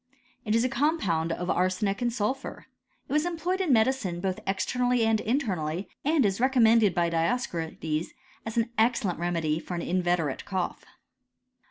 [0.45, 2.65] It is a compound of arsenic and sulphur.
[3.07, 8.07] It was em* ployed in medicine both externally and internally, and is recommended by Dioscorides,
[8.43, 10.85] as an excellent re medy for an inveterate cough.